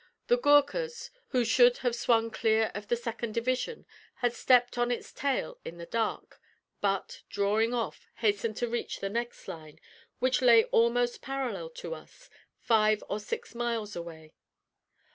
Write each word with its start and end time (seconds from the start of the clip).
The 0.29 0.37
Goorkhas, 0.39 1.11
who 1.27 1.45
should 1.45 1.77
have 1.85 1.95
swung 1.95 2.31
clear 2.31 2.71
of 2.73 2.87
the 2.87 2.95
second 2.95 3.35
division, 3.35 3.85
had 4.15 4.33
stepped 4.33 4.75
on 4.75 4.89
its 4.89 5.13
tail 5.13 5.59
in 5.63 5.77
the 5.77 5.85
dark, 5.85 6.41
but, 6.81 7.21
drawing 7.29 7.71
off, 7.71 8.07
hastened 8.15 8.57
to 8.57 8.67
reach 8.67 8.99
the 8.99 9.09
next 9.09 9.47
line, 9.47 9.79
which 10.17 10.41
lay 10.41 10.63
almost 10.63 11.21
parallel 11.21 11.69
to 11.85 11.93
us, 11.93 12.31
five 12.57 13.03
or 13.09 13.19
six 13.19 13.53
miles 13.53 13.95
away. 13.95 14.33